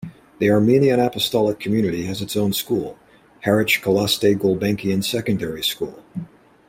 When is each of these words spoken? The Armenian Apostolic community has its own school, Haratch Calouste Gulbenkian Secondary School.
The 0.39 0.49
Armenian 0.49 0.99
Apostolic 0.99 1.59
community 1.59 2.05
has 2.05 2.23
its 2.23 2.35
own 2.35 2.53
school, 2.53 2.97
Haratch 3.45 3.83
Calouste 3.83 4.35
Gulbenkian 4.35 5.03
Secondary 5.03 5.61
School. 5.63 6.03